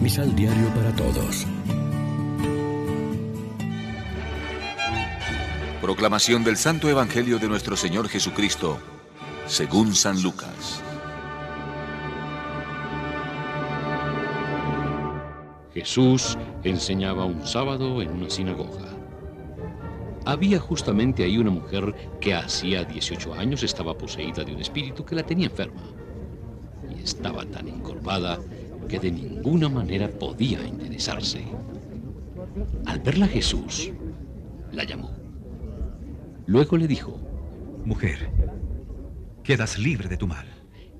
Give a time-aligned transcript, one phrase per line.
[0.00, 1.46] Misal Diario para Todos.
[5.82, 8.78] Proclamación del Santo Evangelio de nuestro Señor Jesucristo,
[9.46, 10.82] según San Lucas.
[15.74, 18.96] Jesús enseñaba un sábado en una sinagoga.
[20.24, 25.14] Había justamente ahí una mujer que hacía 18 años estaba poseída de un espíritu que
[25.14, 25.82] la tenía enferma.
[26.88, 28.38] Y estaba tan encorvada
[28.88, 31.44] que de ninguna manera podía interesarse.
[32.86, 33.92] Al verla Jesús,
[34.72, 35.10] la llamó.
[36.46, 37.18] Luego le dijo,
[37.84, 38.30] Mujer,
[39.42, 40.46] quedas libre de tu mal.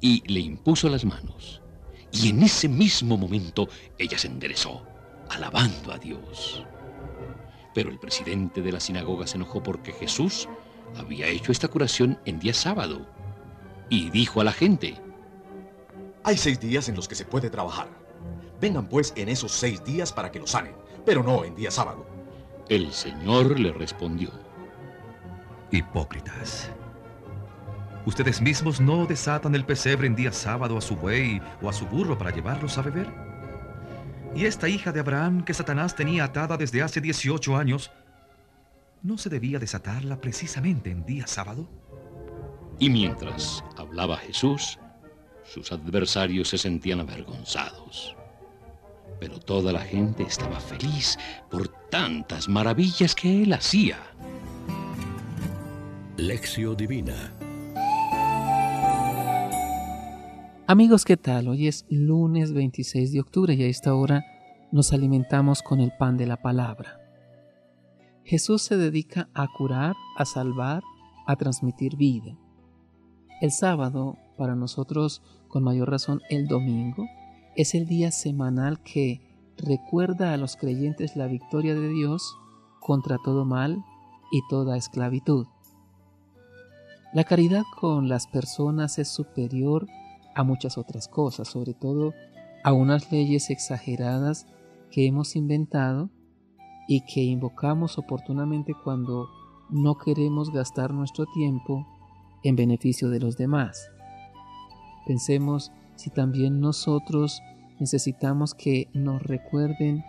[0.00, 1.60] Y le impuso las manos.
[2.12, 4.82] Y en ese mismo momento ella se enderezó,
[5.30, 6.64] alabando a Dios.
[7.74, 10.48] Pero el presidente de la sinagoga se enojó porque Jesús
[10.96, 13.06] había hecho esta curación en día sábado.
[13.88, 14.96] Y dijo a la gente,
[16.24, 17.88] Hay seis días en los que se puede trabajar.
[18.60, 22.06] Vengan pues en esos seis días para que lo sanen, pero no en día sábado.
[22.68, 24.30] El Señor le respondió,
[25.72, 26.70] Hipócritas.
[28.06, 31.86] ¿Ustedes mismos no desatan el pesebre en día sábado a su buey o a su
[31.86, 33.08] burro para llevarlos a beber?
[34.34, 37.90] Y esta hija de Abraham que Satanás tenía atada desde hace 18 años,
[39.02, 41.68] ¿no se debía desatarla precisamente en día sábado?
[42.78, 44.78] Y mientras hablaba Jesús,
[45.52, 48.16] sus adversarios se sentían avergonzados.
[49.20, 51.18] Pero toda la gente estaba feliz
[51.50, 53.98] por tantas maravillas que él hacía.
[56.16, 57.34] Lección Divina
[60.66, 61.48] Amigos, ¿qué tal?
[61.48, 64.24] Hoy es lunes 26 de octubre y a esta hora
[64.70, 66.98] nos alimentamos con el pan de la palabra.
[68.24, 70.82] Jesús se dedica a curar, a salvar,
[71.26, 72.38] a transmitir vida.
[73.42, 77.06] El sábado, para nosotros con mayor razón el domingo,
[77.54, 79.20] es el día semanal que
[79.56, 82.36] recuerda a los creyentes la victoria de Dios
[82.80, 83.84] contra todo mal
[84.32, 85.46] y toda esclavitud.
[87.14, 89.86] La caridad con las personas es superior
[90.34, 92.12] a muchas otras cosas, sobre todo
[92.64, 94.48] a unas leyes exageradas
[94.90, 96.10] que hemos inventado
[96.88, 99.28] y que invocamos oportunamente cuando
[99.70, 101.86] no queremos gastar nuestro tiempo
[102.42, 103.88] en beneficio de los demás.
[105.06, 107.42] Pensemos si también nosotros
[107.78, 110.04] necesitamos que nos recuerden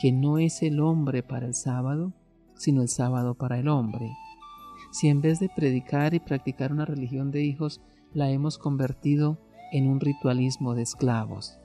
[0.00, 2.12] que no es el hombre para el sábado,
[2.54, 4.10] sino el sábado para el hombre.
[4.90, 7.80] Si en vez de predicar y practicar una religión de hijos,
[8.14, 9.38] la hemos convertido
[9.72, 11.58] en un ritualismo de esclavos.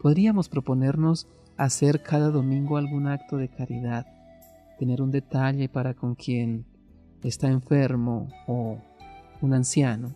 [0.00, 1.26] Podríamos proponernos
[1.56, 4.06] hacer cada domingo algún acto de caridad,
[4.78, 6.66] tener un detalle para con quien
[7.22, 8.78] está enfermo o
[9.40, 10.14] un anciano,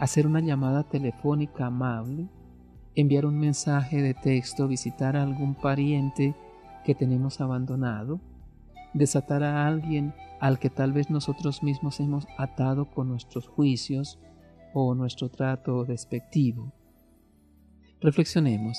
[0.00, 2.26] hacer una llamada telefónica amable,
[2.94, 6.34] enviar un mensaje de texto, visitar a algún pariente
[6.84, 8.18] que tenemos abandonado,
[8.94, 14.18] desatar a alguien al que tal vez nosotros mismos hemos atado con nuestros juicios
[14.72, 16.72] o nuestro trato despectivo.
[18.00, 18.78] Reflexionemos.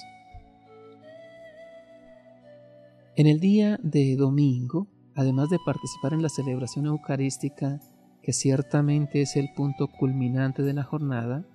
[3.16, 7.80] En el día de domingo, además de participar en la celebración eucarística,
[8.22, 11.46] que ciertamente es el punto culminante de la jornada,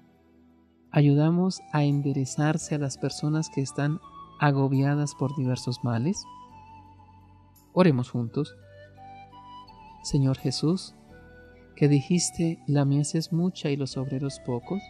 [0.91, 4.01] ayudamos a enderezarse a las personas que están
[4.41, 6.25] agobiadas por diversos males.
[7.73, 8.57] Oremos juntos.
[10.03, 10.95] Señor Jesús,
[11.75, 14.83] que dijiste, la mies es mucha y los obreros pocos,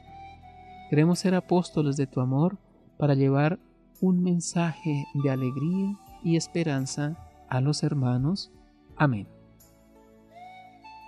[0.90, 2.58] queremos ser apóstoles de tu amor
[2.96, 3.58] para llevar
[4.00, 7.16] un mensaje de alegría y esperanza
[7.48, 8.52] a los hermanos.
[8.96, 9.35] Amén.